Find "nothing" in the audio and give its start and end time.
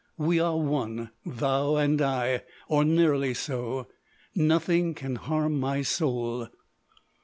4.33-4.95